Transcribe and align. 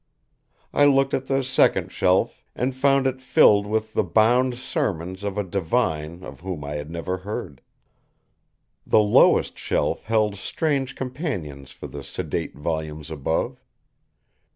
I 0.73 0.85
looked 0.85 1.13
at 1.13 1.27
the 1.27 1.43
second 1.43 1.91
shelf 1.91 2.43
and 2.55 2.73
found 2.73 3.05
it 3.05 3.21
filled 3.21 3.67
with 3.67 3.93
the 3.93 4.03
bound 4.03 4.55
sermons 4.57 5.23
of 5.23 5.37
a 5.37 5.43
divine 5.43 6.23
of 6.23 6.39
whom 6.39 6.63
I 6.63 6.71
had 6.73 6.89
never 6.89 7.17
heard. 7.17 7.61
The 8.83 8.97
lowest 8.97 9.59
shelf 9.59 10.05
held 10.05 10.37
strange 10.37 10.95
companions 10.95 11.69
for 11.69 11.85
the 11.85 12.03
sedate 12.03 12.55
volumes 12.55 13.11
above. 13.11 13.63